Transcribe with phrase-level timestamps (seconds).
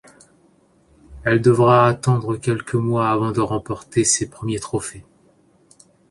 [1.23, 5.03] Elle devra attendre quelques mois avant de remporter ses premiers trophées.